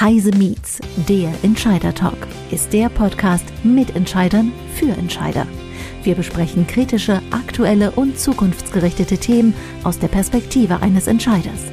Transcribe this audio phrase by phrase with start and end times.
[0.00, 0.78] Heise Meets,
[1.08, 5.44] der Entscheider Talk, ist der Podcast mit Entscheidern für Entscheider.
[6.04, 11.64] Wir besprechen kritische, aktuelle und zukunftsgerichtete Themen aus der Perspektive eines Entscheiders.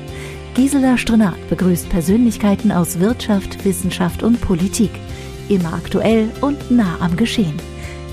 [0.55, 4.89] Gisela Strenat begrüßt Persönlichkeiten aus Wirtschaft, Wissenschaft und Politik.
[5.47, 7.53] Immer aktuell und nah am Geschehen.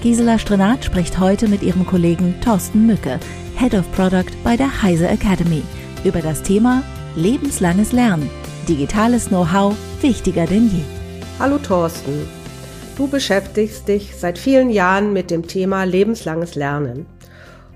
[0.02, 3.18] Gisela Strenat spricht heute mit ihrem Kollegen Thorsten Mücke,
[3.56, 5.62] Head of Product bei der Heise Academy,
[6.04, 6.82] über das Thema
[7.16, 8.28] lebenslanges Lernen.
[8.68, 10.82] Digitales Know-how wichtiger denn je.
[11.40, 12.28] Hallo Thorsten.
[12.96, 17.06] Du beschäftigst dich seit vielen Jahren mit dem Thema lebenslanges Lernen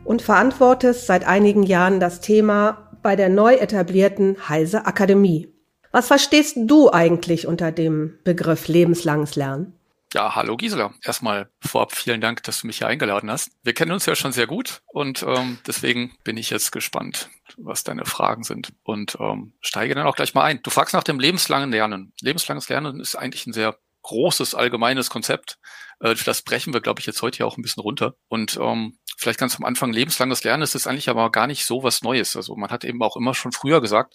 [0.05, 5.53] und verantwortest seit einigen Jahren das Thema bei der neu etablierten Heise Akademie.
[5.91, 9.76] Was verstehst du eigentlich unter dem Begriff lebenslanges Lernen?
[10.15, 10.95] Ja, hallo Gisela.
[11.03, 13.51] Erstmal vorab vielen Dank, dass du mich hier eingeladen hast.
[13.65, 17.83] Wir kennen uns ja schon sehr gut und ähm, deswegen bin ich jetzt gespannt, was
[17.83, 20.61] deine Fragen sind und ähm, steige dann auch gleich mal ein.
[20.63, 22.13] Du fragst nach dem lebenslangen Lernen.
[22.21, 25.59] Lebenslanges Lernen ist eigentlich ein sehr großes, allgemeines Konzept.
[25.99, 28.15] Äh, das brechen wir, glaube ich, jetzt heute hier auch ein bisschen runter.
[28.29, 31.83] Und ähm, vielleicht ganz am Anfang, lebenslanges Lernen ist es eigentlich aber gar nicht so
[31.83, 32.37] was Neues.
[32.37, 34.15] Also man hat eben auch immer schon früher gesagt,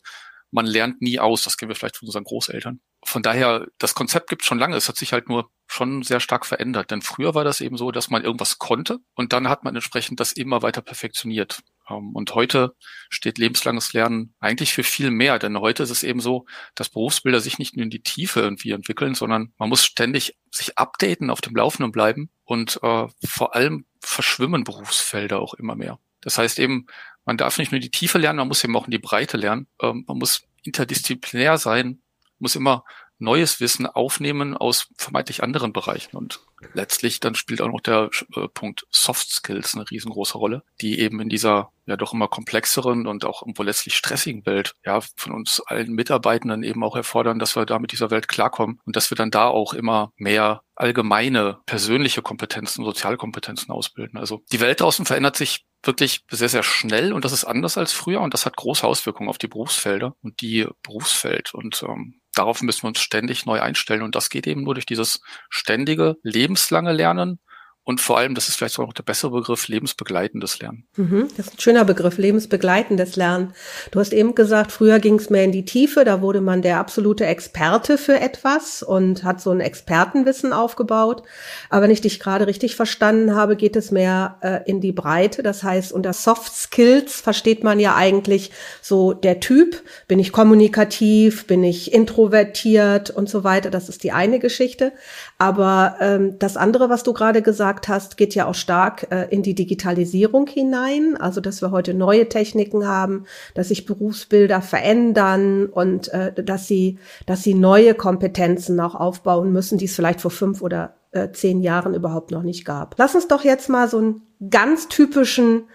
[0.52, 1.44] man lernt nie aus.
[1.44, 2.80] Das kennen wir vielleicht von unseren Großeltern.
[3.04, 4.76] Von daher, das Konzept gibt schon lange.
[4.76, 6.92] Es hat sich halt nur schon sehr stark verändert.
[6.92, 10.20] Denn früher war das eben so, dass man irgendwas konnte und dann hat man entsprechend
[10.20, 11.62] das immer weiter perfektioniert.
[11.90, 12.76] Ähm, und heute
[13.10, 17.40] steht lebenslanges Lernen eigentlich für viel mehr, denn heute ist es eben so, dass Berufsbilder
[17.40, 21.42] sich nicht nur in die Tiefe irgendwie entwickeln, sondern man muss ständig sich updaten, auf
[21.42, 26.00] dem Laufenden bleiben und äh, vor allem verschwimmen Berufsfelder auch immer mehr.
[26.22, 26.86] Das heißt eben,
[27.26, 29.68] man darf nicht nur die Tiefe lernen, man muss eben auch in die Breite lernen.
[29.82, 32.02] Ähm, man muss interdisziplinär sein,
[32.42, 32.84] muss immer
[33.22, 36.18] neues Wissen aufnehmen aus vermeintlich anderen Bereichen.
[36.18, 36.40] Und
[36.74, 41.20] letztlich dann spielt auch noch der äh, Punkt Soft Skills eine riesengroße Rolle, die eben
[41.22, 45.62] in dieser ja doch immer komplexeren und auch irgendwo letztlich stressigen Welt ja von uns
[45.62, 49.16] allen Mitarbeitenden eben auch erfordern, dass wir da mit dieser Welt klarkommen und dass wir
[49.16, 54.18] dann da auch immer mehr allgemeine persönliche Kompetenzen, soziale Kompetenzen ausbilden.
[54.18, 57.92] Also die Welt draußen verändert sich wirklich sehr, sehr schnell und das ist anders als
[57.92, 61.54] früher und das hat große Auswirkungen auf die Berufsfelder und die Berufsfeld.
[61.54, 64.04] Und ähm, darauf müssen wir uns ständig neu einstellen.
[64.04, 67.40] Und das geht eben nur durch dieses ständige, lebenslange Lernen
[67.84, 70.86] und vor allem, das ist vielleicht auch noch der bessere Begriff, lebensbegleitendes Lernen.
[70.98, 73.54] Mhm, das ist ein schöner Begriff, lebensbegleitendes Lernen.
[73.90, 76.78] Du hast eben gesagt, früher ging es mehr in die Tiefe, da wurde man der
[76.78, 81.24] absolute Experte für etwas und hat so ein Expertenwissen aufgebaut.
[81.72, 85.42] Aber wenn ich dich gerade richtig verstanden habe, geht es mehr äh, in die Breite.
[85.42, 88.52] Das heißt, unter Soft Skills versteht man ja eigentlich
[88.84, 93.72] so der Typ, bin ich kommunikativ, bin ich introvertiert und so weiter.
[93.72, 94.94] Das ist die eine Geschichte.
[95.40, 99.44] Aber ähm, das andere, was du gerade gesagt hast, geht ja auch stark äh, in
[99.44, 101.18] die Digitalisierung hinein.
[101.18, 107.00] Also, dass wir heute neue Techniken haben, dass sich Berufsbilder verändern und äh, dass sie,
[107.26, 111.62] dass sie neue Kompetenzen auch aufbauen müssen, die es vielleicht vor fünf oder äh, zehn
[111.62, 112.96] Jahren überhaupt noch nicht gab.
[112.98, 115.66] Lass uns doch jetzt mal so einen ganz typischen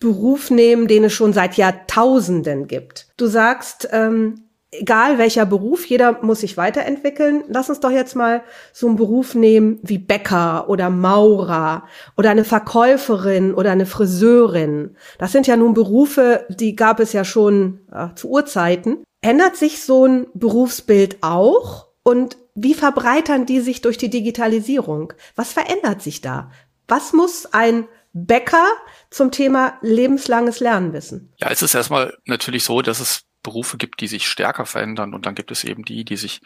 [0.00, 3.08] Beruf nehmen, den es schon seit Jahrtausenden gibt.
[3.16, 4.43] Du sagst, ähm,
[4.80, 7.44] egal welcher Beruf, jeder muss sich weiterentwickeln.
[7.48, 8.42] Lass uns doch jetzt mal
[8.72, 11.84] so einen Beruf nehmen wie Bäcker oder Maurer
[12.16, 14.96] oder eine Verkäuferin oder eine Friseurin.
[15.18, 19.04] Das sind ja nun Berufe, die gab es ja schon äh, zu Urzeiten.
[19.20, 21.88] Ändert sich so ein Berufsbild auch?
[22.02, 25.12] Und wie verbreitern die sich durch die Digitalisierung?
[25.34, 26.50] Was verändert sich da?
[26.86, 28.66] Was muss ein Bäcker
[29.10, 31.32] zum Thema lebenslanges Lernen wissen?
[31.38, 35.26] Ja, es ist erstmal natürlich so, dass es Berufe gibt, die sich stärker verändern und
[35.26, 36.40] dann gibt es eben die, die sich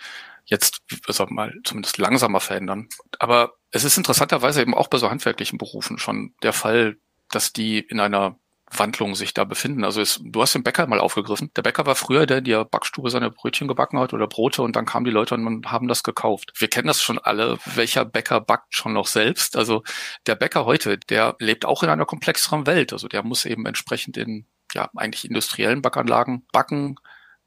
[0.45, 2.89] jetzt, wir mal, zumindest langsamer verändern.
[3.19, 6.97] Aber es ist interessanterweise eben auch bei so handwerklichen Berufen schon der Fall,
[7.31, 8.39] dass die in einer
[8.71, 9.85] Wandlung sich da befinden.
[9.85, 11.51] Also es, du hast den Bäcker mal aufgegriffen.
[11.57, 14.85] Der Bäcker war früher der, der Backstube seine Brötchen gebacken hat oder Brote und dann
[14.85, 16.53] kamen die Leute und haben das gekauft.
[16.57, 17.59] Wir kennen das schon alle.
[17.65, 19.57] Welcher Bäcker backt schon noch selbst?
[19.57, 19.83] Also
[20.27, 22.93] der Bäcker heute, der lebt auch in einer komplexeren Welt.
[22.93, 26.97] Also der muss eben entsprechend in ja, eigentlich industriellen Backanlagen backen,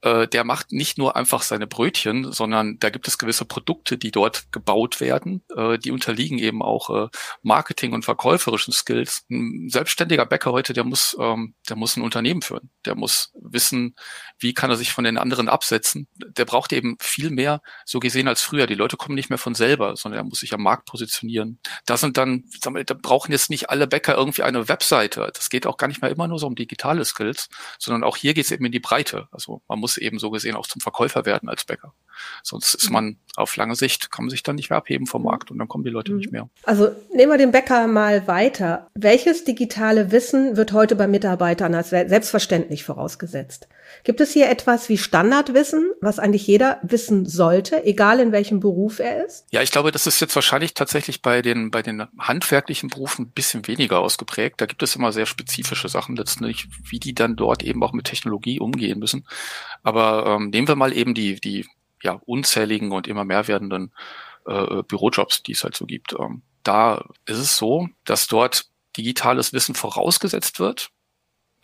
[0.02, 4.10] äh, der macht nicht nur einfach seine Brötchen, sondern da gibt es gewisse Produkte, die
[4.10, 5.42] dort gebaut werden.
[5.56, 7.08] Äh, die unterliegen eben auch äh,
[7.42, 9.24] Marketing und verkäuferischen Skills.
[9.30, 12.70] Ein selbstständiger Bäcker heute, der muss, ähm, der muss ein Unternehmen führen.
[12.84, 13.94] Der muss wissen,
[14.38, 16.08] wie kann er sich von den anderen absetzen.
[16.16, 18.66] Der braucht eben viel mehr so gesehen als früher.
[18.66, 21.60] Die Leute kommen nicht mehr von selber, sondern er muss sich am Markt positionieren.
[21.86, 25.30] Da sind dann, da brauchen jetzt nicht alle Bäcker irgendwie eine Webseite.
[25.34, 27.48] Das geht auch gar nicht mehr immer nur so um digitale Skills,
[27.78, 29.28] sondern auch hier geht es eben in die Breite.
[29.30, 31.92] Also man muss muss eben so gesehen auch zum Verkäufer werden als Bäcker.
[32.42, 35.50] Sonst ist man auf lange Sicht, kann man sich dann nicht mehr abheben vom Markt
[35.50, 36.18] und dann kommen die Leute mhm.
[36.18, 36.48] nicht mehr.
[36.64, 38.88] Also nehmen wir den Bäcker mal weiter.
[38.94, 43.68] Welches digitale Wissen wird heute bei Mitarbeitern als selbstverständlich vorausgesetzt?
[44.04, 48.98] Gibt es hier etwas wie Standardwissen, was eigentlich jeder wissen sollte, egal in welchem Beruf
[48.98, 49.46] er ist?
[49.50, 53.30] Ja, ich glaube, das ist jetzt wahrscheinlich tatsächlich bei den, bei den handwerklichen Berufen ein
[53.30, 54.60] bisschen weniger ausgeprägt.
[54.60, 58.06] Da gibt es immer sehr spezifische Sachen letztendlich, wie die dann dort eben auch mit
[58.06, 59.26] Technologie umgehen müssen.
[59.82, 61.66] Aber ähm, nehmen wir mal eben die, die
[62.02, 63.92] ja, unzähligen und immer mehr werdenden
[64.46, 66.14] äh, Bürojobs, die es halt so gibt.
[66.18, 68.66] Ähm, da ist es so, dass dort
[68.96, 70.90] digitales Wissen vorausgesetzt wird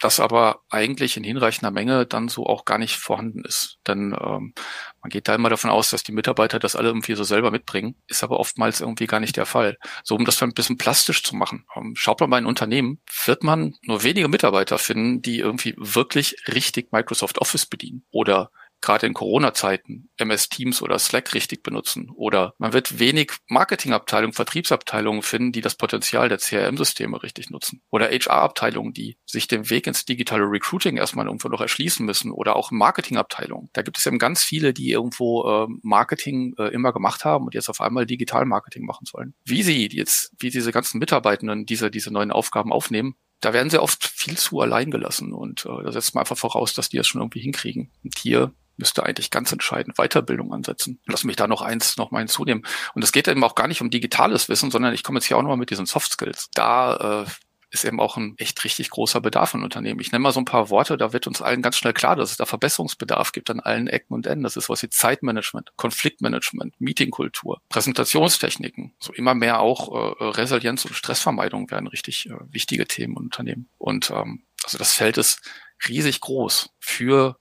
[0.01, 3.79] das aber eigentlich in hinreichender Menge dann so auch gar nicht vorhanden ist.
[3.87, 4.55] Denn ähm,
[5.03, 7.97] man geht da immer davon aus, dass die Mitarbeiter das alle irgendwie so selber mitbringen,
[8.07, 9.77] ist aber oftmals irgendwie gar nicht der Fall.
[10.05, 11.65] So, um das dann ein bisschen plastisch zu machen.
[11.75, 16.37] Ähm, schaut man bei einem Unternehmen, wird man nur wenige Mitarbeiter finden, die irgendwie wirklich
[16.47, 22.11] richtig Microsoft Office bedienen oder gerade in Corona-Zeiten MS Teams oder Slack richtig benutzen.
[22.15, 27.83] Oder man wird wenig Marketingabteilungen, Vertriebsabteilungen finden, die das Potenzial der CRM-Systeme richtig nutzen.
[27.91, 32.31] Oder HR-Abteilungen, die sich den Weg ins digitale Recruiting erstmal irgendwo noch erschließen müssen.
[32.31, 33.71] Oder auch Marketingabteilungen.
[33.73, 37.55] Da gibt es eben ganz viele, die irgendwo äh, Marketing äh, immer gemacht haben und
[37.55, 39.35] jetzt auf einmal Digital-Marketing machen sollen.
[39.45, 43.81] Wie sie jetzt, wie diese ganzen Mitarbeitenden diese, diese neuen Aufgaben aufnehmen, da werden sie
[43.81, 47.07] oft viel zu allein gelassen und äh, da setzt man einfach voraus, dass die das
[47.07, 47.91] schon irgendwie hinkriegen.
[48.03, 51.01] Und hier müsste eigentlich ganz entscheidend Weiterbildung ansetzen.
[51.07, 52.65] Lass mich da noch eins noch mal hinzunehmen.
[52.95, 55.37] Und es geht eben auch gar nicht um digitales Wissen, sondern ich komme jetzt hier
[55.37, 56.49] auch nochmal mit diesen Soft Skills.
[56.55, 57.31] Da äh,
[57.71, 60.01] ist eben auch ein echt richtig großer Bedarf an Unternehmen.
[60.01, 62.31] Ich nenne mal so ein paar Worte, da wird uns allen ganz schnell klar, dass
[62.31, 64.45] es da Verbesserungsbedarf gibt an allen Ecken und Enden.
[64.45, 68.95] Das ist was wie Zeitmanagement, Konfliktmanagement, Meetingkultur, Präsentationstechniken.
[68.99, 73.69] So immer mehr auch äh, Resilienz und Stressvermeidung werden richtig äh, wichtige Themen in Unternehmen.
[73.77, 75.41] Und ähm, also das Feld ist
[75.87, 77.39] riesig groß für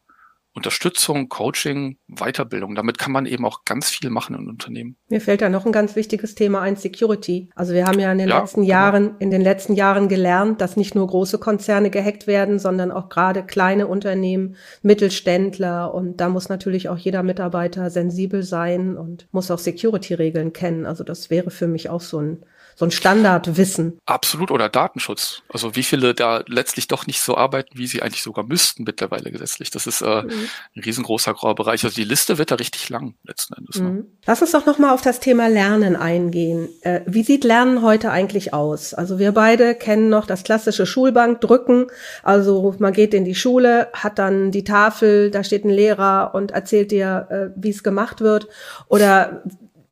[0.57, 2.73] Unterstützung, Coaching, Weiterbildung.
[2.73, 4.97] Damit kann man eben auch ganz viel machen in Unternehmen.
[5.07, 7.51] Mir fällt da noch ein ganz wichtiges Thema ein, Security.
[7.53, 8.71] Also wir haben ja in den ja, letzten genau.
[8.71, 13.07] Jahren, in den letzten Jahren gelernt, dass nicht nur große Konzerne gehackt werden, sondern auch
[13.09, 15.93] gerade kleine Unternehmen, Mittelständler.
[15.93, 20.87] Und da muss natürlich auch jeder Mitarbeiter sensibel sein und muss auch Security-Regeln kennen.
[20.87, 22.43] Also das wäre für mich auch so ein
[22.77, 23.99] so ein Standardwissen.
[24.05, 25.41] Absolut oder Datenschutz.
[25.49, 29.31] Also wie viele da letztlich doch nicht so arbeiten, wie sie eigentlich sogar müssten mittlerweile
[29.31, 29.71] gesetzlich.
[29.71, 30.47] Das ist äh, mhm.
[30.75, 31.83] ein riesengroßer grauer Bereich.
[31.83, 33.81] Also die Liste wird da richtig lang letzten Endes.
[33.81, 33.89] Ne?
[33.89, 34.05] Mhm.
[34.27, 36.69] Lass uns doch noch mal auf das Thema Lernen eingehen.
[36.81, 38.93] Äh, wie sieht Lernen heute eigentlich aus?
[38.93, 41.87] Also wir beide kennen noch das klassische Schulbank drücken.
[42.21, 46.51] Also man geht in die Schule, hat dann die Tafel, da steht ein Lehrer und
[46.51, 48.47] erzählt dir, äh, wie es gemacht wird.
[48.87, 49.41] Oder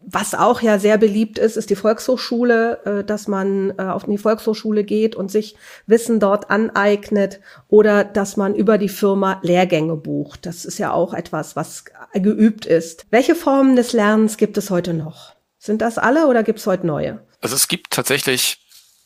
[0.08, 4.18] was auch ja sehr beliebt ist, ist die Volkshochschule, äh, dass man äh, auf die
[4.18, 5.56] Volkshochschule geht und sich
[5.88, 10.46] Wissen dort aneignet oder dass man über die Firma Lehrgänge bucht.
[10.46, 13.06] Das ist ja auch etwas, was geübt ist.
[13.10, 15.34] Welche Formen des Lernens gibt es heute noch?
[15.58, 17.26] Sind das alle oder gibt es heute neue?
[17.42, 18.65] Also es gibt tatsächlich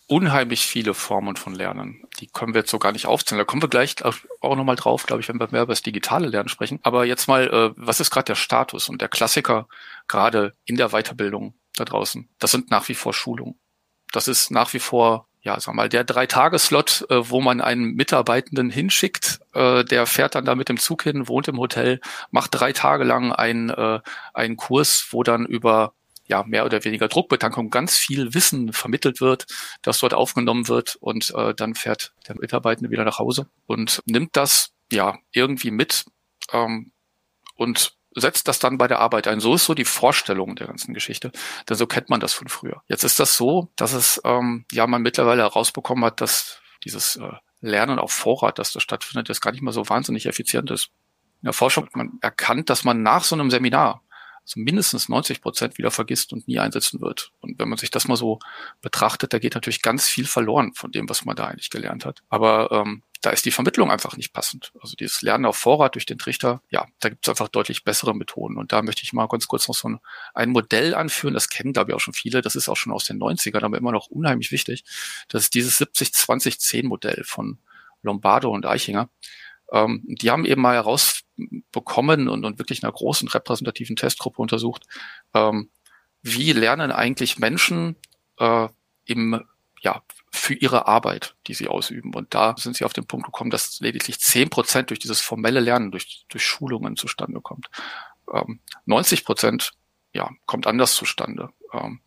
[0.10, 2.04] unheimlich viele Formen von Lernen.
[2.20, 3.38] Die können wir jetzt so gar nicht aufzählen.
[3.38, 6.28] Da kommen wir gleich auch nochmal drauf, glaube ich, wenn wir mehr über das digitale
[6.28, 6.80] Lernen sprechen.
[6.84, 9.68] Aber jetzt mal, äh, was ist gerade der Status und der Klassiker
[10.08, 12.28] gerade in der Weiterbildung da draußen?
[12.40, 13.60] Das sind nach wie vor Schulungen.
[14.12, 18.70] Das ist nach wie vor ja, sag mal, der Drei-Tage-Slot, äh, wo man einen Mitarbeitenden
[18.70, 22.74] hinschickt, äh, der fährt dann da mit dem Zug hin, wohnt im Hotel, macht drei
[22.74, 24.02] Tage lang einen, äh,
[24.34, 25.94] einen Kurs, wo dann über
[26.30, 29.48] ja, mehr oder weniger Druckbetankung ganz viel Wissen vermittelt wird,
[29.82, 34.36] das dort aufgenommen wird und äh, dann fährt der Mitarbeitende wieder nach Hause und nimmt
[34.36, 36.06] das ja irgendwie mit
[36.52, 36.92] ähm,
[37.56, 39.40] und setzt das dann bei der Arbeit ein.
[39.40, 41.32] So ist so die Vorstellung der ganzen Geschichte,
[41.68, 42.84] denn so kennt man das von früher.
[42.88, 47.32] Jetzt ist das so, dass es ähm, ja man mittlerweile herausbekommen hat, dass dieses äh,
[47.62, 50.92] Lernen auf Vorrat, das stattfindet, das gar nicht mal so wahnsinnig effizient ist.
[51.42, 54.04] In der Forschung hat man erkannt, dass man nach so einem Seminar
[54.56, 57.32] mindestens 90 Prozent wieder vergisst und nie einsetzen wird.
[57.40, 58.40] Und wenn man sich das mal so
[58.82, 62.22] betrachtet, da geht natürlich ganz viel verloren von dem, was man da eigentlich gelernt hat.
[62.30, 64.72] Aber ähm, da ist die Vermittlung einfach nicht passend.
[64.82, 68.16] Also dieses Lernen auf Vorrat durch den Trichter, ja, da gibt es einfach deutlich bessere
[68.16, 68.58] Methoden.
[68.58, 70.00] Und da möchte ich mal ganz kurz noch so ein,
[70.34, 73.06] ein Modell anführen, das kennen, glaube ich, auch schon viele, das ist auch schon aus
[73.06, 74.86] den 90ern, aber immer noch unheimlich wichtig.
[75.28, 77.60] Das ist dieses 70-20-10-Modell von
[78.02, 79.10] Lombardo und Eichinger.
[79.72, 84.86] Ähm, die haben eben mal herausbekommen und, und wirklich einer großen repräsentativen Testgruppe untersucht,
[85.34, 85.70] ähm,
[86.22, 87.96] wie lernen eigentlich Menschen
[88.40, 88.68] äh,
[89.06, 89.42] im
[89.82, 92.14] ja, für ihre Arbeit, die sie ausüben.
[92.14, 95.60] Und da sind sie auf den Punkt gekommen, dass lediglich zehn Prozent durch dieses formelle
[95.60, 97.70] Lernen, durch, durch Schulungen zustande kommt.
[98.32, 99.72] Ähm, 90 Prozent
[100.14, 101.50] ja, kommt anders zustande.
[101.74, 102.02] Ähm,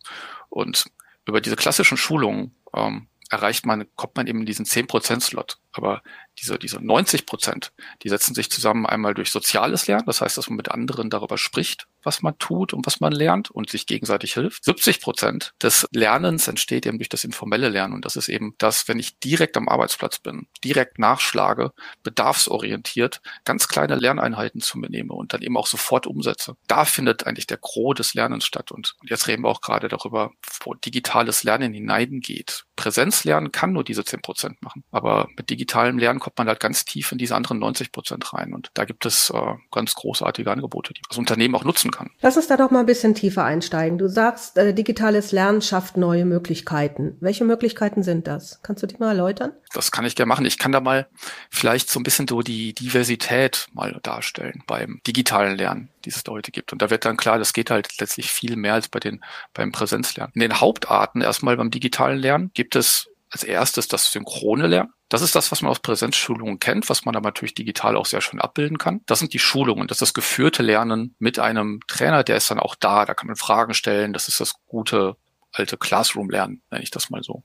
[0.49, 0.85] und
[1.25, 5.57] über diese klassischen Schulungen ähm, erreicht man, kommt man eben in diesen 10%-Slot.
[5.73, 6.01] Aber
[6.39, 10.49] diese, diese 90 Prozent, die setzen sich zusammen einmal durch soziales Lernen, das heißt, dass
[10.49, 14.33] man mit anderen darüber spricht, was man tut und was man lernt und sich gegenseitig
[14.33, 14.63] hilft.
[14.63, 18.87] 70 Prozent des Lernens entsteht eben durch das informelle Lernen und das ist eben das,
[18.87, 21.71] wenn ich direkt am Arbeitsplatz bin, direkt nachschlage,
[22.03, 26.55] bedarfsorientiert, ganz kleine Lerneinheiten zu mir nehme und dann eben auch sofort umsetze.
[26.67, 30.31] Da findet eigentlich der Gros des Lernens statt und jetzt reden wir auch gerade darüber,
[30.63, 32.65] wo digitales Lernen hineingeht.
[32.75, 36.83] Präsenzlernen kann nur diese 10 Prozent machen, aber mit digitalem Lernen kommt man halt ganz
[36.83, 40.93] tief in diese anderen 90 Prozent rein und da gibt es äh, ganz großartige Angebote,
[40.93, 42.09] die das Unternehmen auch nutzen kann.
[42.21, 43.97] Lass uns da doch mal ein bisschen tiefer einsteigen.
[43.97, 47.15] Du sagst, äh, digitales Lernen schafft neue Möglichkeiten.
[47.21, 48.61] Welche Möglichkeiten sind das?
[48.61, 49.53] Kannst du die mal erläutern?
[49.73, 50.45] Das kann ich gerne machen.
[50.45, 51.07] Ich kann da mal
[51.49, 56.33] vielleicht so ein bisschen so die Diversität mal darstellen beim digitalen Lernen, die es da
[56.33, 56.73] heute gibt.
[56.73, 59.71] Und da wird dann klar, das geht halt letztlich viel mehr als bei den, beim
[59.71, 60.33] Präsenzlernen.
[60.35, 64.93] In den Hauptarten erstmal beim digitalen Lernen gibt es als erstes das synchrone Lernen.
[65.09, 68.21] Das ist das, was man aus Präsenzschulungen kennt, was man aber natürlich digital auch sehr
[68.21, 69.01] schön abbilden kann.
[69.07, 72.59] Das sind die Schulungen, das ist das geführte Lernen mit einem Trainer, der ist dann
[72.59, 75.17] auch da, da kann man Fragen stellen, das ist das gute
[75.51, 77.43] alte Classroom-Lernen, nenne ich das mal so.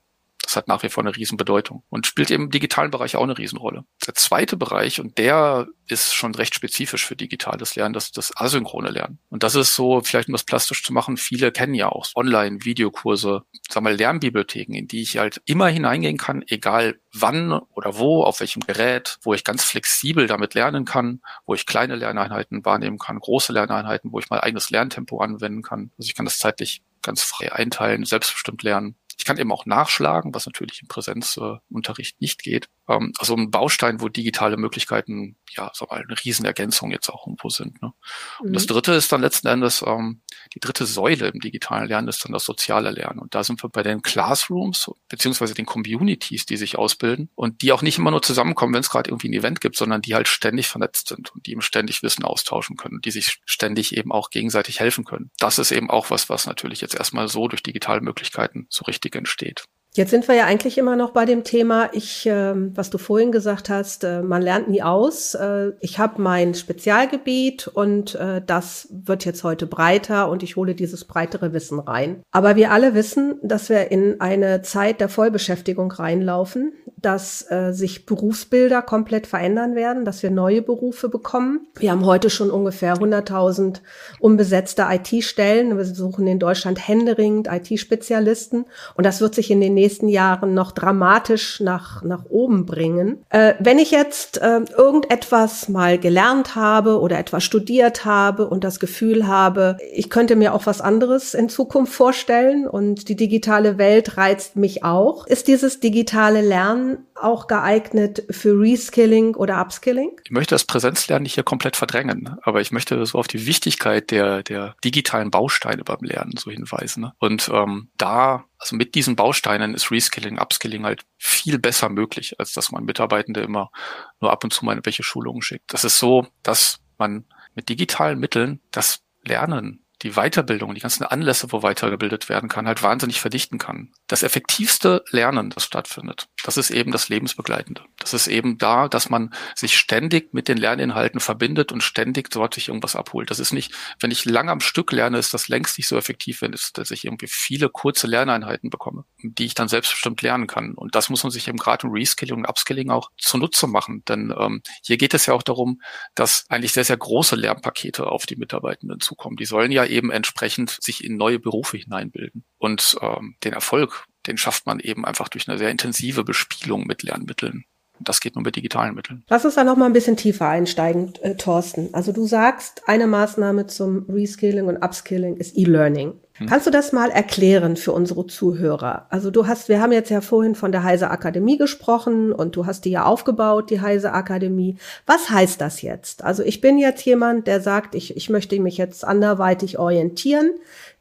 [0.49, 3.85] Das hat nach wie vor eine Riesenbedeutung und spielt im digitalen Bereich auch eine Riesenrolle.
[4.07, 8.35] Der zweite Bereich, und der ist schon recht spezifisch für digitales Lernen, das ist das
[8.35, 9.19] asynchrone Lernen.
[9.29, 13.43] Und das ist so, vielleicht um das plastisch zu machen, viele kennen ja auch Online-Videokurse,
[13.69, 18.39] sagen wir Lernbibliotheken, in die ich halt immer hineingehen kann, egal wann oder wo, auf
[18.39, 23.19] welchem Gerät, wo ich ganz flexibel damit lernen kann, wo ich kleine Lerneinheiten wahrnehmen kann,
[23.19, 25.91] große Lerneinheiten, wo ich mein eigenes Lerntempo anwenden kann.
[25.99, 28.95] Also ich kann das zeitlich ganz frei einteilen, selbstbestimmt lernen.
[29.29, 32.67] Kann eben auch nachschlagen, was natürlich im Präsenzunterricht nicht geht.
[32.87, 37.49] Ähm, also ein Baustein, wo digitale Möglichkeiten, ja, sag mal, eine Riesenergänzung jetzt auch irgendwo
[37.49, 37.79] sind.
[37.79, 37.93] Ne?
[38.39, 38.69] Und das mhm.
[38.69, 40.21] dritte ist dann letzten Endes, ähm,
[40.55, 43.19] die dritte Säule im digitalen Lernen ist dann das soziale Lernen.
[43.19, 47.71] Und da sind wir bei den Classrooms beziehungsweise den Communities, die sich ausbilden und die
[47.71, 50.27] auch nicht immer nur zusammenkommen, wenn es gerade irgendwie ein Event gibt, sondern die halt
[50.27, 54.31] ständig vernetzt sind und die eben ständig Wissen austauschen können, die sich ständig eben auch
[54.31, 55.29] gegenseitig helfen können.
[55.37, 59.15] Das ist eben auch was, was natürlich jetzt erstmal so durch digitale Möglichkeiten so richtig
[59.19, 59.65] entsteht.
[59.95, 63.31] Jetzt sind wir ja eigentlich immer noch bei dem Thema, ich, äh, was du vorhin
[63.31, 65.33] gesagt hast, äh, man lernt nie aus.
[65.33, 70.75] Äh, ich habe mein Spezialgebiet und äh, das wird jetzt heute breiter und ich hole
[70.75, 72.21] dieses breitere Wissen rein.
[72.29, 78.05] Aber wir alle wissen, dass wir in eine Zeit der Vollbeschäftigung reinlaufen, dass äh, sich
[78.05, 81.67] Berufsbilder komplett verändern werden, dass wir neue Berufe bekommen.
[81.79, 83.81] Wir haben heute schon ungefähr 100.000
[84.19, 85.75] unbesetzte IT-Stellen.
[85.75, 90.71] Wir suchen in Deutschland händeringend IT-Spezialisten und das wird sich in den nächsten Jahren noch
[90.71, 93.23] dramatisch nach, nach oben bringen.
[93.29, 98.79] Äh, wenn ich jetzt äh, irgendetwas mal gelernt habe oder etwas studiert habe und das
[98.79, 104.17] Gefühl habe, ich könnte mir auch was anderes in Zukunft vorstellen und die digitale Welt
[104.17, 110.11] reizt mich auch, ist dieses digitale Lernen auch geeignet für Reskilling oder Upskilling?
[110.23, 114.11] Ich möchte das Präsenzlernen nicht hier komplett verdrängen, aber ich möchte so auf die Wichtigkeit
[114.11, 117.11] der, der digitalen Bausteine beim Lernen so hinweisen.
[117.19, 122.53] Und ähm, da also mit diesen Bausteinen ist Reskilling, Upskilling halt viel besser möglich, als
[122.53, 123.71] dass man Mitarbeitende immer
[124.19, 125.73] nur ab und zu mal in welche Schulungen schickt.
[125.73, 127.25] Das ist so, dass man
[127.55, 132.81] mit digitalen Mitteln das Lernen die Weiterbildung, die ganzen Anlässe, wo weitergebildet werden kann, halt
[132.83, 133.91] wahnsinnig verdichten kann.
[134.07, 137.83] Das effektivste Lernen, das stattfindet, das ist eben das Lebensbegleitende.
[137.97, 142.53] Das ist eben da, dass man sich ständig mit den Lerninhalten verbindet und ständig dort
[142.53, 143.29] sich irgendwas abholt.
[143.29, 146.41] Das ist nicht, wenn ich lange am Stück lerne, ist das längst nicht so effektiv,
[146.41, 150.73] wenn es, dass ich irgendwie viele kurze Lerneinheiten bekomme, die ich dann selbstbestimmt lernen kann.
[150.73, 154.03] Und das muss man sich eben gerade im Reskilling und Upskilling auch zunutze machen.
[154.07, 155.81] Denn ähm, hier geht es ja auch darum,
[156.15, 159.37] dass eigentlich sehr, sehr große Lernpakete auf die Mitarbeitenden zukommen.
[159.37, 162.45] Die sollen ja eben entsprechend sich in neue Berufe hineinbilden.
[162.57, 167.03] Und ähm, den Erfolg, den schafft man eben einfach durch eine sehr intensive Bespielung mit
[167.03, 167.65] Lernmitteln.
[168.01, 169.23] Das geht nur mit digitalen Mitteln.
[169.27, 171.89] Lass uns da noch mal ein bisschen tiefer einsteigen, äh, Thorsten.
[171.91, 176.13] Also du sagst, eine Maßnahme zum Reskilling und Upskilling ist E-Learning.
[176.35, 176.47] Hm.
[176.47, 179.07] Kannst du das mal erklären für unsere Zuhörer?
[179.09, 182.65] Also du hast, wir haben jetzt ja vorhin von der Heise Akademie gesprochen und du
[182.65, 184.77] hast die ja aufgebaut, die Heise Akademie.
[185.05, 186.23] Was heißt das jetzt?
[186.23, 190.51] Also ich bin jetzt jemand, der sagt, ich, ich möchte mich jetzt anderweitig orientieren.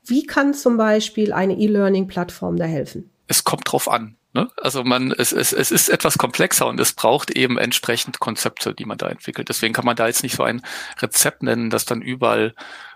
[0.04, 3.10] Wie kann zum Beispiel eine E-Learning-Plattform da helfen?
[3.28, 4.16] Es kommt drauf an.
[4.34, 4.50] Ne?
[4.56, 8.84] Also man, es, es, es ist etwas komplexer und es braucht eben entsprechend Konzepte, die
[8.84, 9.48] man da entwickelt.
[9.48, 10.62] Deswegen kann man da jetzt nicht so ein
[11.00, 12.54] Rezept nennen, das dann überall,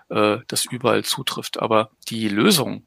[0.09, 1.59] äh, das überall zutrifft.
[1.59, 2.85] Aber die Lösung,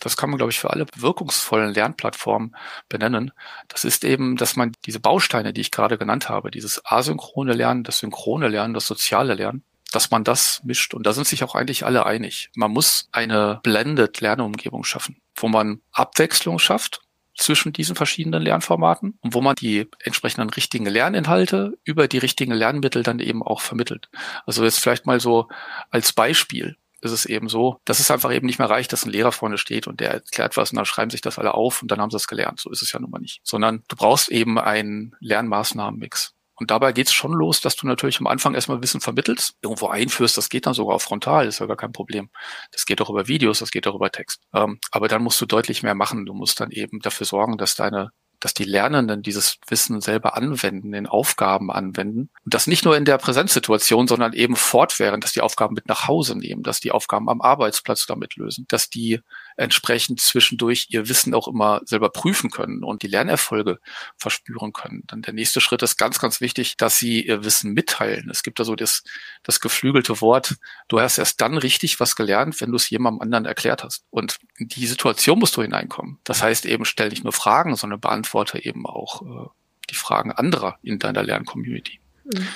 [0.00, 2.56] das kann man, glaube ich, für alle wirkungsvollen Lernplattformen
[2.88, 3.32] benennen.
[3.68, 7.84] Das ist eben, dass man diese Bausteine, die ich gerade genannt habe, dieses asynchrone Lernen,
[7.84, 10.94] das synchrone Lernen, das soziale Lernen, dass man das mischt.
[10.94, 12.50] Und da sind sich auch eigentlich alle einig.
[12.56, 17.00] Man muss eine blended Lernumgebung schaffen, wo man Abwechslung schafft
[17.36, 23.02] zwischen diesen verschiedenen Lernformaten und wo man die entsprechenden richtigen Lerninhalte über die richtigen Lernmittel
[23.02, 24.10] dann eben auch vermittelt.
[24.46, 25.48] Also jetzt vielleicht mal so
[25.90, 29.10] als Beispiel ist es eben so, dass es einfach eben nicht mehr reicht, dass ein
[29.10, 31.90] Lehrer vorne steht und der erklärt was und dann schreiben sich das alle auf und
[31.90, 32.60] dann haben sie es gelernt.
[32.60, 33.40] So ist es ja nun mal nicht.
[33.42, 36.34] Sondern du brauchst eben einen Lernmaßnahmenmix.
[36.56, 39.88] Und dabei geht es schon los, dass du natürlich am Anfang erstmal Wissen vermittelst, irgendwo
[39.88, 42.30] einführst, das geht dann sogar auch frontal, ist ja gar kein Problem.
[42.72, 44.42] Das geht auch über Videos, das geht auch über Text.
[44.54, 46.26] Ähm, aber dann musst du deutlich mehr machen.
[46.26, 50.94] Du musst dann eben dafür sorgen, dass deine dass die Lernenden dieses Wissen selber anwenden,
[50.94, 52.28] in Aufgaben anwenden.
[52.44, 56.08] Und das nicht nur in der Präsenzsituation, sondern eben fortwährend, dass die Aufgaben mit nach
[56.08, 59.20] Hause nehmen, dass die Aufgaben am Arbeitsplatz damit lösen, dass die
[59.56, 63.78] entsprechend zwischendurch ihr Wissen auch immer selber prüfen können und die Lernerfolge
[64.16, 65.04] verspüren können.
[65.06, 68.30] Dann der nächste Schritt ist ganz, ganz wichtig, dass sie ihr Wissen mitteilen.
[68.30, 69.02] Es gibt da so das,
[69.42, 70.56] das geflügelte Wort,
[70.88, 74.04] du hast erst dann richtig was gelernt, wenn du es jemandem anderen erklärt hast.
[74.10, 76.18] Und in die Situation musst du hineinkommen.
[76.24, 79.48] Das heißt eben, stell nicht nur Fragen, sondern beantworte eben auch äh,
[79.90, 82.00] die Fragen anderer in deiner Lerncommunity.
[82.24, 82.48] Mhm.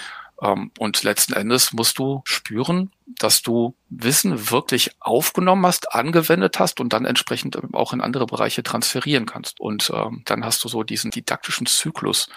[0.42, 6.80] Ähm, und letzten Endes musst du spüren, dass du Wissen wirklich aufgenommen hast, angewendet hast
[6.80, 9.60] und dann entsprechend auch in andere Bereiche transferieren kannst.
[9.60, 12.28] Und ähm, dann hast du so diesen didaktischen Zyklus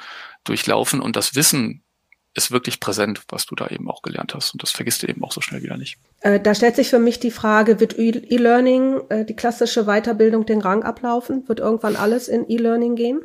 [0.43, 1.83] durchlaufen und das Wissen
[2.35, 4.53] ist wirklich präsent, was du da eben auch gelernt hast.
[4.53, 5.97] Und das vergisst du eben auch so schnell wieder nicht.
[6.21, 10.61] Äh, da stellt sich für mich die Frage, wird E-Learning, äh, die klassische Weiterbildung, den
[10.61, 11.47] Rang ablaufen?
[11.47, 13.21] Wird irgendwann alles in E-Learning gehen?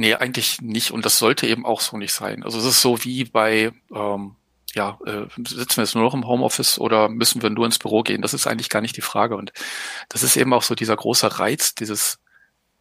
[0.00, 0.92] Nee, eigentlich nicht.
[0.92, 2.44] Und das sollte eben auch so nicht sein.
[2.44, 4.36] Also es ist so wie bei, ähm,
[4.72, 8.04] ja, äh, sitzen wir jetzt nur noch im Homeoffice oder müssen wir nur ins Büro
[8.04, 8.22] gehen?
[8.22, 9.36] Das ist eigentlich gar nicht die Frage.
[9.36, 9.52] Und
[10.08, 12.20] das ist eben auch so dieser große Reiz dieses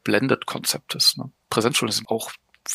[0.04, 1.18] Blended-Konzeptes.
[1.18, 1.32] Ne?
[1.50, 2.32] Präsenzschulen sind auch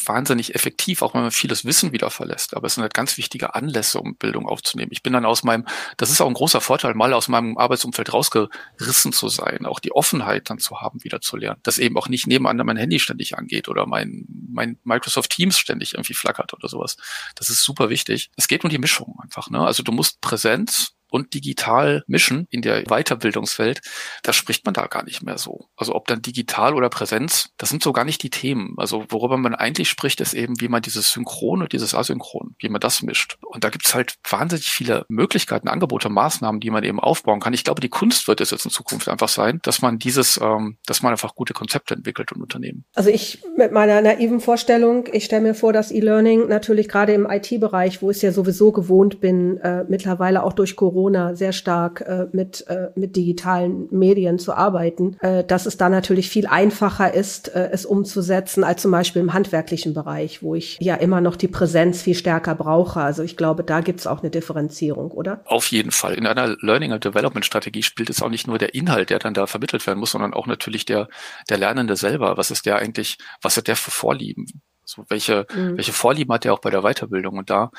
[0.07, 2.57] wahnsinnig effektiv, auch wenn man vieles Wissen wieder verlässt.
[2.57, 4.91] Aber es sind halt ganz wichtige Anlässe, um Bildung aufzunehmen.
[4.93, 8.13] Ich bin dann aus meinem, das ist auch ein großer Vorteil, mal aus meinem Arbeitsumfeld
[8.13, 11.61] rausgerissen zu sein, auch die Offenheit dann zu haben, wieder zu lernen.
[11.63, 15.95] Dass eben auch nicht nebenan mein Handy ständig angeht oder mein, mein Microsoft Teams ständig
[15.95, 16.97] irgendwie flackert oder sowas.
[17.35, 18.31] Das ist super wichtig.
[18.37, 19.51] Es geht um die Mischung einfach.
[19.51, 19.61] Ne?
[19.61, 23.83] Also du musst Präsenz und digital mischen in der Weiterbildungswelt,
[24.23, 25.67] da spricht man da gar nicht mehr so.
[25.77, 28.75] Also ob dann digital oder Präsenz, das sind so gar nicht die Themen.
[28.79, 32.71] Also worüber man eigentlich spricht, ist eben, wie man dieses Synchron und dieses Asynchron, wie
[32.71, 33.37] man das mischt.
[33.43, 37.53] Und da gibt es halt wahnsinnig viele Möglichkeiten, Angebote, Maßnahmen, die man eben aufbauen kann.
[37.53, 40.79] Ich glaube, die Kunst wird es jetzt in Zukunft einfach sein, dass man dieses, ähm,
[40.87, 42.85] dass man einfach gute Konzepte entwickelt und Unternehmen.
[42.95, 47.27] Also ich mit meiner naiven Vorstellung, ich stelle mir vor, dass E-Learning natürlich gerade im
[47.29, 52.01] IT-Bereich, wo ich ja sowieso gewohnt bin, äh, mittlerweile auch durch Corona Corona sehr stark
[52.03, 57.13] äh, mit, äh, mit digitalen Medien zu arbeiten, äh, dass es da natürlich viel einfacher
[57.13, 61.35] ist, äh, es umzusetzen, als zum Beispiel im handwerklichen Bereich, wo ich ja immer noch
[61.35, 63.01] die Präsenz viel stärker brauche.
[63.01, 65.41] Also ich glaube, da gibt es auch eine Differenzierung, oder?
[65.47, 66.15] Auf jeden Fall.
[66.15, 69.35] In einer Learning and Development Strategie spielt es auch nicht nur der Inhalt, der dann
[69.35, 71.09] da vermittelt werden muss, sondern auch natürlich der,
[71.51, 72.37] der Lernende selber.
[72.37, 74.47] Was ist der eigentlich, was hat der für Vorlieben?
[74.93, 75.77] So welche, mhm.
[75.77, 77.39] welche Vorlieben hat er auch bei der Weiterbildung?
[77.39, 77.71] Und da,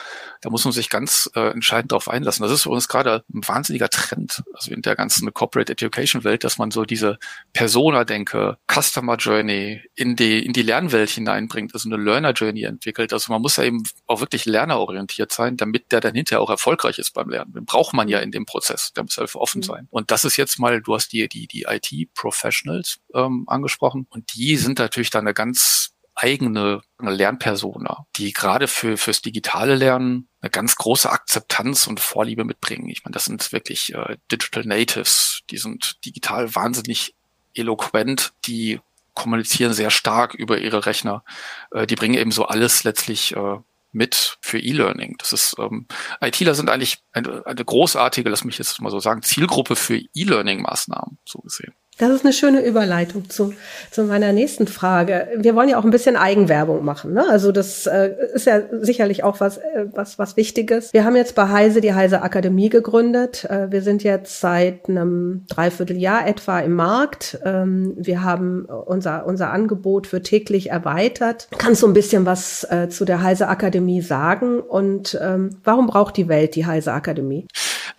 [0.41, 2.43] da muss man sich ganz äh, entscheidend darauf einlassen.
[2.43, 6.43] Das ist für uns gerade ein wahnsinniger Trend, also in der ganzen Corporate Education Welt,
[6.43, 7.19] dass man so diese
[7.53, 13.13] Persona-Denke, Customer Journey in die, in die Lernwelt hineinbringt, also eine Learner Journey entwickelt.
[13.13, 16.97] Also man muss ja eben auch wirklich lernerorientiert sein, damit der dann hinterher auch erfolgreich
[16.97, 17.53] ist beim Lernen.
[17.53, 18.91] Den braucht man ja in dem Prozess.
[18.93, 19.63] Der muss einfach offen mhm.
[19.63, 19.87] sein.
[19.91, 24.07] Und das ist jetzt mal, du hast die, die, die IT-Professionals ähm, angesprochen.
[24.09, 30.29] Und die sind natürlich dann eine ganz eigene Lernpersona, die gerade für fürs digitale Lernen
[30.41, 32.89] eine ganz große Akzeptanz und Vorliebe mitbringen.
[32.89, 37.15] Ich meine, das sind wirklich äh, Digital Natives, die sind digital wahnsinnig
[37.55, 38.79] eloquent, die
[39.13, 41.23] kommunizieren sehr stark über ihre Rechner.
[41.71, 43.57] Äh, die bringen eben so alles letztlich äh,
[43.91, 45.15] mit für E-Learning.
[45.19, 45.87] Das ist ähm,
[46.19, 51.19] ITler sind eigentlich eine, eine großartige, lass mich jetzt mal so sagen, Zielgruppe für E-Learning-Maßnahmen,
[51.25, 51.73] so gesehen.
[51.99, 53.53] Das ist eine schöne Überleitung zu,
[53.91, 55.27] zu meiner nächsten Frage.
[55.37, 57.13] Wir wollen ja auch ein bisschen Eigenwerbung machen.
[57.13, 57.25] Ne?
[57.29, 60.91] Also das äh, ist ja sicherlich auch was, äh, was, was Wichtiges.
[60.91, 63.45] Wir haben jetzt bei Heise die Heise Akademie gegründet.
[63.45, 67.37] Äh, wir sind jetzt seit einem Dreivierteljahr etwa im Markt.
[67.45, 71.47] Ähm, wir haben unser, unser Angebot für täglich erweitert.
[71.59, 74.59] Kannst du ein bisschen was äh, zu der Heise Akademie sagen?
[74.61, 77.45] Und ähm, warum braucht die Welt die Heise Akademie?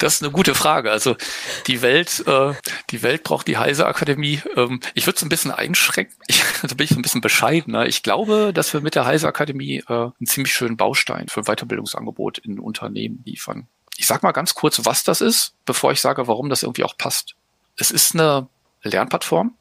[0.05, 0.90] Das ist eine gute Frage.
[0.90, 1.17] Also
[1.67, 2.53] die Welt, äh,
[2.90, 4.43] die Welt braucht die Heise Akademie.
[4.55, 6.14] Ähm, ich würde es ein bisschen einschränken.
[6.27, 7.87] Ich, da bin ich ein bisschen bescheidener.
[7.87, 12.37] Ich glaube, dass wir mit der Heise Akademie äh, einen ziemlich schönen Baustein für Weiterbildungsangebot
[12.37, 13.67] in Unternehmen liefern.
[13.97, 16.99] Ich sag mal ganz kurz, was das ist, bevor ich sage, warum das irgendwie auch
[16.99, 17.35] passt.
[17.79, 18.47] Es ist eine
[18.83, 19.55] Lernplattform,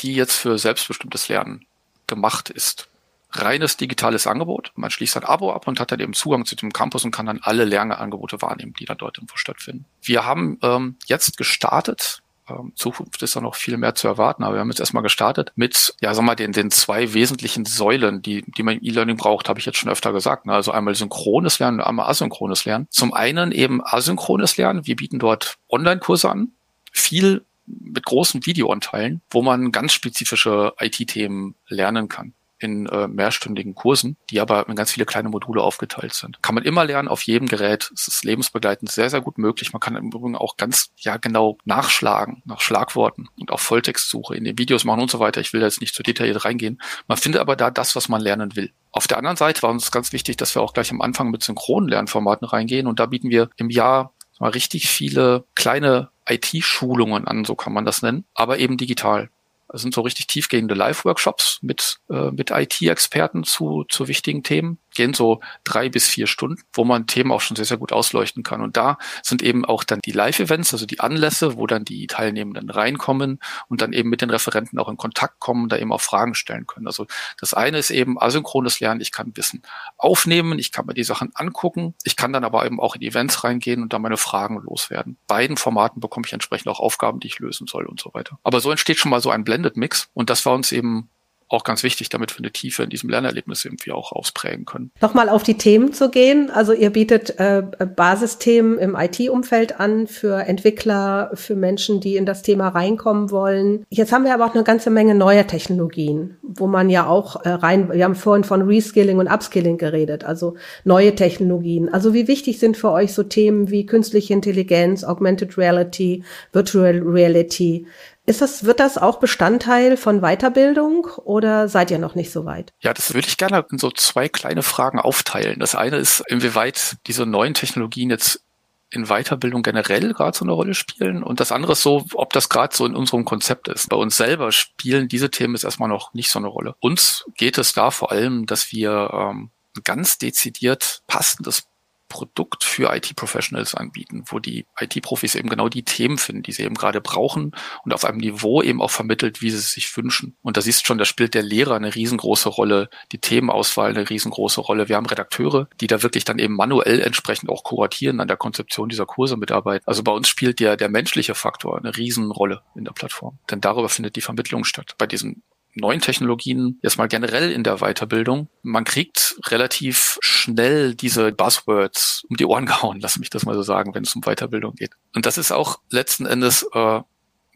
[0.00, 1.66] die jetzt für selbstbestimmtes Lernen
[2.06, 2.88] gemacht ist
[3.32, 4.72] reines digitales Angebot.
[4.74, 7.26] Man schließt ein Abo ab und hat dann eben Zugang zu dem Campus und kann
[7.26, 9.84] dann alle Lernangebote wahrnehmen, die dann dort irgendwo stattfinden.
[10.02, 14.42] Wir haben ähm, jetzt gestartet ähm, Zukunft ist da noch viel mehr zu erwarten.
[14.42, 18.22] Aber wir haben jetzt erstmal gestartet mit, ja, sag mal, den, den zwei wesentlichen Säulen,
[18.22, 20.46] die, die man im E-Learning braucht, habe ich jetzt schon öfter gesagt.
[20.46, 20.52] Ne?
[20.52, 22.86] Also einmal synchrones Lernen und einmal asynchrones Lernen.
[22.90, 24.86] Zum einen eben asynchrones Lernen.
[24.86, 26.52] Wir bieten dort Online-Kurse an.
[26.92, 34.16] Viel mit großen Videoanteilen, wo man ganz spezifische IT-Themen lernen kann in äh, mehrstündigen Kursen,
[34.30, 36.42] die aber in ganz viele kleine Module aufgeteilt sind.
[36.42, 37.90] Kann man immer lernen auf jedem Gerät.
[37.94, 39.72] Es ist lebensbegleitend sehr, sehr gut möglich.
[39.72, 44.44] Man kann im Übrigen auch ganz ja genau nachschlagen nach Schlagworten und auch Volltextsuche in
[44.44, 45.40] den Videos machen und so weiter.
[45.40, 46.80] Ich will da jetzt nicht zu detailliert reingehen.
[47.08, 48.72] Man findet aber da das, was man lernen will.
[48.92, 51.42] Auf der anderen Seite war uns ganz wichtig, dass wir auch gleich am Anfang mit
[51.42, 57.44] synchronen Lernformaten reingehen und da bieten wir im Jahr mal richtig viele kleine IT-Schulungen an,
[57.44, 59.30] so kann man das nennen, aber eben digital.
[59.72, 64.78] Das sind so richtig tiefgehende Live-Workshops mit, äh, mit IT-Experten zu, zu wichtigen Themen.
[65.00, 68.42] Gehen so drei bis vier Stunden, wo man Themen auch schon sehr, sehr gut ausleuchten
[68.42, 68.60] kann.
[68.60, 72.68] Und da sind eben auch dann die Live-Events, also die Anlässe, wo dann die Teilnehmenden
[72.70, 76.34] reinkommen und dann eben mit den Referenten auch in Kontakt kommen, da eben auch Fragen
[76.34, 76.86] stellen können.
[76.86, 77.06] Also
[77.38, 79.00] das eine ist eben asynchrones Lernen.
[79.00, 79.62] Ich kann Wissen
[79.96, 83.44] aufnehmen, ich kann mir die Sachen angucken, ich kann dann aber eben auch in Events
[83.44, 85.16] reingehen und da meine Fragen loswerden.
[85.26, 88.38] Beiden Formaten bekomme ich entsprechend auch Aufgaben, die ich lösen soll und so weiter.
[88.42, 90.08] Aber so entsteht schon mal so ein Blend Blended Mix.
[90.14, 91.10] Und das war uns eben
[91.50, 94.92] auch ganz wichtig, damit wir eine Tiefe in diesem Lernerlebnis irgendwie auch ausprägen können.
[95.00, 96.50] Nochmal auf die Themen zu gehen.
[96.50, 97.62] Also ihr bietet äh,
[97.96, 103.84] Basisthemen im IT-Umfeld an für Entwickler, für Menschen, die in das Thema reinkommen wollen.
[103.90, 107.48] Jetzt haben wir aber auch eine ganze Menge neuer Technologien, wo man ja auch äh,
[107.48, 111.88] rein, wir haben vorhin von Reskilling und Upskilling geredet, also neue Technologien.
[111.92, 117.86] Also wie wichtig sind für euch so Themen wie künstliche Intelligenz, Augmented Reality, Virtual Reality?
[118.30, 122.72] Ist das, wird das auch Bestandteil von Weiterbildung oder seid ihr noch nicht so weit?
[122.78, 125.58] Ja, das würde ich gerne in so zwei kleine Fragen aufteilen.
[125.58, 128.44] Das eine ist, inwieweit diese neuen Technologien jetzt
[128.88, 132.48] in Weiterbildung generell gerade so eine Rolle spielen und das andere ist so, ob das
[132.48, 133.88] gerade so in unserem Konzept ist.
[133.88, 136.76] Bei uns selber spielen diese Themen jetzt erstmal noch nicht so eine Rolle.
[136.78, 139.50] Uns geht es da vor allem, dass wir ähm,
[139.82, 141.64] ganz dezidiert passendes
[142.10, 146.74] Produkt für IT-Professionals anbieten, wo die IT-Profis eben genau die Themen finden, die sie eben
[146.74, 147.52] gerade brauchen
[147.84, 150.36] und auf einem Niveau eben auch vermittelt, wie sie es sich wünschen.
[150.42, 154.10] Und da siehst du schon, da spielt der Lehrer eine riesengroße Rolle, die Themenauswahl eine
[154.10, 154.88] riesengroße Rolle.
[154.90, 158.90] Wir haben Redakteure, die da wirklich dann eben manuell entsprechend auch kuratieren, an der Konzeption
[158.90, 159.86] dieser Kurse mitarbeiten.
[159.86, 163.38] Also bei uns spielt der, der menschliche Faktor eine Riesenrolle in der Plattform.
[163.50, 164.96] Denn darüber findet die Vermittlung statt.
[164.98, 165.42] Bei diesen
[165.74, 168.48] neuen Technologien erstmal generell in der Weiterbildung.
[168.62, 173.62] Man kriegt relativ schnell diese Buzzwords um die Ohren gehauen, lass mich das mal so
[173.62, 174.92] sagen, wenn es um Weiterbildung geht.
[175.14, 177.00] Und das ist auch letzten Endes äh,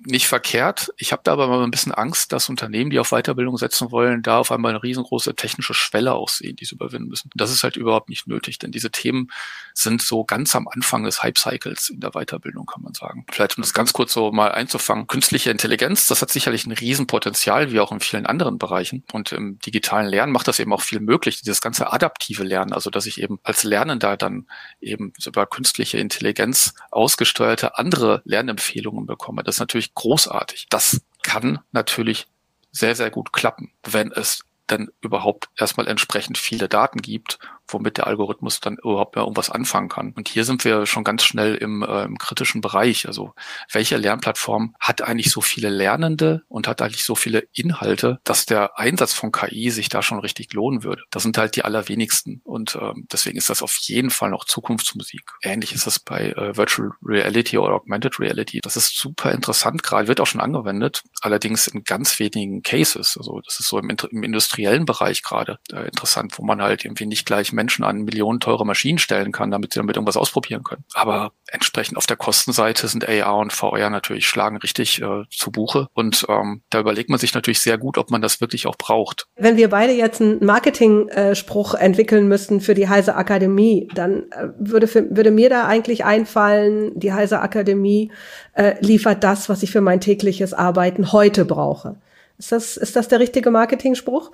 [0.06, 0.92] nicht verkehrt.
[0.96, 4.22] Ich habe da aber mal ein bisschen Angst, dass Unternehmen, die auf Weiterbildung setzen wollen,
[4.22, 7.30] da auf einmal eine riesengroße technische Schwelle auch sehen, die sie überwinden müssen.
[7.34, 9.30] Das ist halt überhaupt nicht nötig, denn diese Themen
[9.72, 13.26] sind so ganz am Anfang des Hype-Cycles in der Weiterbildung, kann man sagen.
[13.30, 15.06] Vielleicht um das ganz kurz so mal einzufangen.
[15.06, 19.04] Künstliche Intelligenz, das hat sicherlich ein Riesenpotenzial, wie auch in vielen anderen Bereichen.
[19.12, 22.90] Und im digitalen Lernen macht das eben auch viel möglich, dieses ganze adaptive Lernen, also
[22.90, 24.46] dass ich eben als Lernender dann
[24.80, 29.42] eben über künstliche Intelligenz ausgesteuerte andere Lernempfehlungen bekomme.
[29.42, 30.66] Das ist natürlich großartig.
[30.70, 32.26] Das kann natürlich
[32.70, 38.06] sehr, sehr gut klappen, wenn es dann überhaupt erstmal entsprechend viele Daten gibt womit der
[38.06, 40.12] Algorithmus dann überhaupt mehr irgendwas anfangen kann.
[40.16, 43.06] Und hier sind wir schon ganz schnell im, äh, im kritischen Bereich.
[43.06, 43.34] Also
[43.72, 48.78] welche Lernplattform hat eigentlich so viele Lernende und hat eigentlich so viele Inhalte, dass der
[48.78, 51.02] Einsatz von KI sich da schon richtig lohnen würde?
[51.10, 52.40] Das sind halt die allerwenigsten.
[52.44, 55.22] Und ähm, deswegen ist das auf jeden Fall noch Zukunftsmusik.
[55.42, 58.60] Ähnlich ist es bei äh, Virtual Reality oder Augmented Reality.
[58.62, 63.16] Das ist super interessant, gerade wird auch schon angewendet, allerdings in ganz wenigen Cases.
[63.16, 67.06] Also das ist so im, im industriellen Bereich gerade äh, interessant, wo man halt irgendwie
[67.06, 70.84] nicht gleich Menschen an Millionen teure Maschinen stellen kann, damit sie damit irgendwas ausprobieren können.
[70.94, 75.88] Aber entsprechend auf der Kostenseite sind AR und VR natürlich schlagen richtig äh, zu Buche.
[75.94, 79.26] Und ähm, da überlegt man sich natürlich sehr gut, ob man das wirklich auch braucht.
[79.36, 84.86] Wenn wir beide jetzt einen Marketing-Spruch entwickeln müssten für die Heise Akademie, dann äh, würde,
[84.86, 88.10] für, würde mir da eigentlich einfallen, die Heise Akademie
[88.54, 91.96] äh, liefert das, was ich für mein tägliches Arbeiten heute brauche.
[92.38, 94.32] Ist das, ist das der richtige Marketing-Spruch?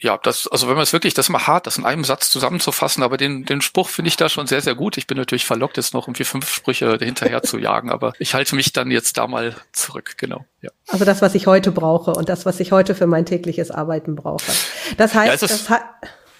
[0.00, 2.30] Ja, das, also wenn man es wirklich, das ist mal hart, das in einem Satz
[2.30, 4.96] zusammenzufassen, aber den, den Spruch finde ich da schon sehr, sehr gut.
[4.96, 8.54] Ich bin natürlich verlockt, jetzt noch irgendwie fünf Sprüche hinterher zu jagen, aber ich halte
[8.54, 10.44] mich dann jetzt da mal zurück, genau.
[10.62, 10.70] Ja.
[10.86, 14.14] Also das, was ich heute brauche und das, was ich heute für mein tägliches Arbeiten
[14.14, 14.52] brauche.
[14.96, 15.68] Das heißt, ja, das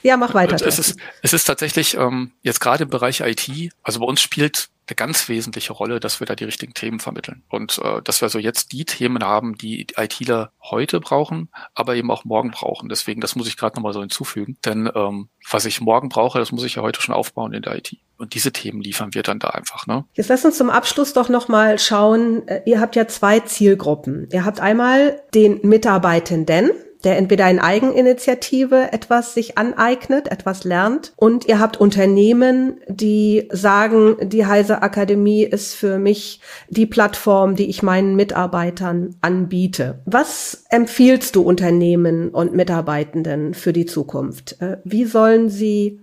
[0.02, 0.54] ja, mach weiter.
[0.64, 4.68] Es ist, es ist tatsächlich ähm, jetzt gerade im Bereich IT, also bei uns spielt
[4.88, 7.42] eine ganz wesentliche Rolle, dass wir da die richtigen Themen vermitteln.
[7.48, 12.10] Und äh, dass wir so jetzt die Themen haben, die ITler heute brauchen, aber eben
[12.10, 12.88] auch morgen brauchen.
[12.88, 14.56] Deswegen, das muss ich gerade nochmal so hinzufügen.
[14.64, 17.76] Denn ähm, was ich morgen brauche, das muss ich ja heute schon aufbauen in der
[17.76, 17.96] IT.
[18.16, 19.86] Und diese Themen liefern wir dann da einfach.
[19.86, 20.04] Ne?
[20.14, 22.48] Jetzt lass uns zum Abschluss doch nochmal schauen.
[22.48, 24.28] Äh, ihr habt ja zwei Zielgruppen.
[24.32, 26.70] Ihr habt einmal den Mitarbeitenden,
[27.04, 31.12] der entweder in Eigeninitiative etwas sich aneignet, etwas lernt.
[31.16, 37.68] Und ihr habt Unternehmen, die sagen, die Heise Akademie ist für mich die Plattform, die
[37.68, 40.00] ich meinen Mitarbeitern anbiete.
[40.06, 44.60] Was empfiehlst du Unternehmen und Mitarbeitenden für die Zukunft?
[44.60, 46.00] Äh, wie sollen sie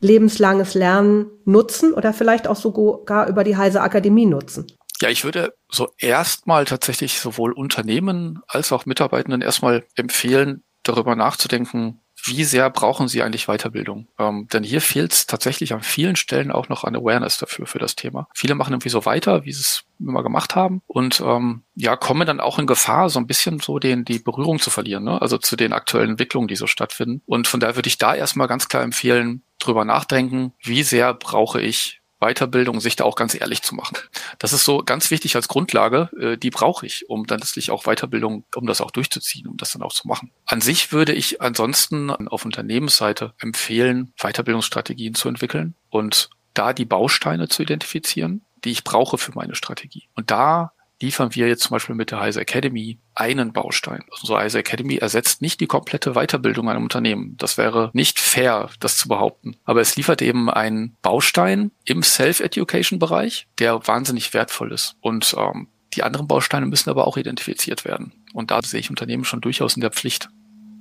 [0.00, 4.66] lebenslanges Lernen nutzen oder vielleicht auch sogar über die Heise Akademie nutzen?
[5.00, 12.00] Ja, ich würde so erstmal tatsächlich sowohl Unternehmen als auch Mitarbeitenden erstmal empfehlen, darüber nachzudenken,
[12.24, 14.08] wie sehr brauchen sie eigentlich Weiterbildung?
[14.18, 17.78] Ähm, denn hier fehlt es tatsächlich an vielen Stellen auch noch an Awareness dafür, für
[17.78, 18.28] das Thema.
[18.34, 22.26] Viele machen irgendwie so weiter, wie sie es immer gemacht haben und ähm, ja, kommen
[22.26, 25.20] dann auch in Gefahr, so ein bisschen so den, die Berührung zu verlieren, ne?
[25.20, 27.22] also zu den aktuellen Entwicklungen, die so stattfinden.
[27.26, 31.60] Und von daher würde ich da erstmal ganz klar empfehlen, drüber nachdenken, wie sehr brauche
[31.60, 33.96] ich Weiterbildung, sich da auch ganz ehrlich zu machen.
[34.38, 37.84] Das ist so ganz wichtig als Grundlage, äh, die brauche ich, um dann letztlich auch
[37.84, 40.30] Weiterbildung, um das auch durchzuziehen, um das dann auch zu machen.
[40.46, 47.48] An sich würde ich ansonsten auf Unternehmensseite empfehlen, Weiterbildungsstrategien zu entwickeln und da die Bausteine
[47.48, 50.08] zu identifizieren, die ich brauche für meine Strategie.
[50.14, 54.04] Und da liefern wir jetzt zum Beispiel mit der Heise Academy einen Baustein.
[54.20, 57.36] Unsere Heise Academy ersetzt nicht die komplette Weiterbildung einem Unternehmen.
[57.38, 59.56] Das wäre nicht fair, das zu behaupten.
[59.64, 64.96] Aber es liefert eben einen Baustein im Self-Education-Bereich, der wahnsinnig wertvoll ist.
[65.00, 68.12] Und ähm, die anderen Bausteine müssen aber auch identifiziert werden.
[68.32, 70.28] Und da sehe ich Unternehmen schon durchaus in der Pflicht,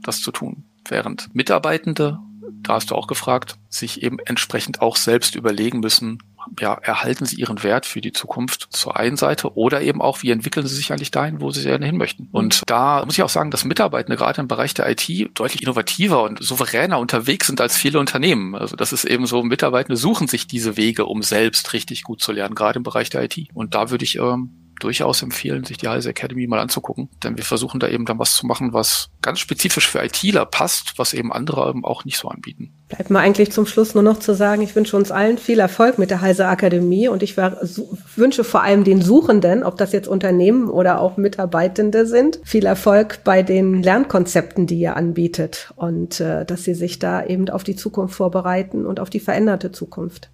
[0.02, 0.66] das zu tun.
[0.88, 2.20] Während Mitarbeitende,
[2.62, 6.20] da hast du auch gefragt, sich eben entsprechend auch selbst überlegen müssen,
[6.60, 10.32] ja, erhalten sie ihren Wert für die Zukunft zur einen Seite oder eben auch, wie
[10.32, 12.28] entwickeln sie sich eigentlich dahin, wo sie gerne hin möchten.
[12.32, 16.24] Und da muss ich auch sagen, dass Mitarbeitende gerade im Bereich der IT deutlich innovativer
[16.24, 18.56] und souveräner unterwegs sind als viele Unternehmen.
[18.56, 22.32] Also das ist eben so, Mitarbeitende suchen sich diese Wege, um selbst richtig gut zu
[22.32, 23.38] lernen, gerade im Bereich der IT.
[23.54, 27.10] Und da würde ich ähm, durchaus empfehlen, sich die Heise Academy mal anzugucken.
[27.24, 30.98] Denn wir versuchen da eben dann was zu machen, was ganz spezifisch für ITler passt,
[30.98, 32.74] was eben andere eben auch nicht so anbieten.
[32.90, 36.00] Bleibt mir eigentlich zum Schluss nur noch zu sagen, ich wünsche uns allen viel Erfolg
[36.00, 40.70] mit der Heise Akademie und ich wünsche vor allem den Suchenden, ob das jetzt Unternehmen
[40.70, 46.64] oder auch Mitarbeitende sind, viel Erfolg bei den Lernkonzepten, die ihr anbietet und äh, dass
[46.64, 50.30] sie sich da eben auf die Zukunft vorbereiten und auf die veränderte Zukunft.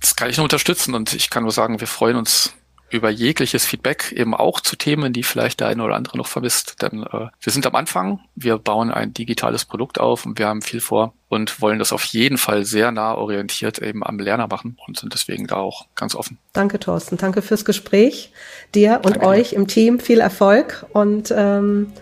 [0.00, 2.52] Das kann ich nur unterstützen und ich kann nur sagen, wir freuen uns
[2.90, 6.82] über jegliches Feedback eben auch zu Themen, die vielleicht der eine oder andere noch vermisst.
[6.82, 10.62] Denn äh, wir sind am Anfang, wir bauen ein digitales Produkt auf und wir haben
[10.62, 14.76] viel vor und wollen das auf jeden Fall sehr nah orientiert eben am Lerner machen
[14.86, 16.38] und sind deswegen da auch ganz offen.
[16.52, 17.16] Danke, Thorsten.
[17.16, 18.32] Danke fürs Gespräch.
[18.74, 21.92] Dir und Danke euch im Team viel Erfolg und ähm,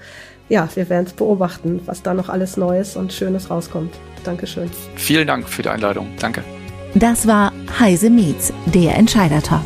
[0.51, 3.95] ja, wir werden es beobachten, was da noch alles Neues und Schönes rauskommt.
[4.25, 4.71] Dankeschön.
[4.97, 6.09] Vielen Dank für die Einladung.
[6.19, 6.45] Danke.
[6.95, 9.65] Das war Heise Meets, der Entscheider Talk.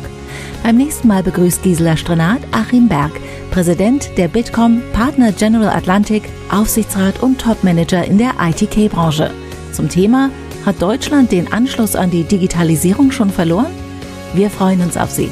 [0.63, 3.11] Beim nächsten Mal begrüßt Gisela Strenat Achim Berg,
[3.51, 9.31] Präsident der Bitkom, Partner General Atlantic, Aufsichtsrat und Topmanager in der ITK-Branche.
[9.71, 10.29] Zum Thema
[10.65, 13.73] Hat Deutschland den Anschluss an die Digitalisierung schon verloren?
[14.33, 15.31] Wir freuen uns auf Sie.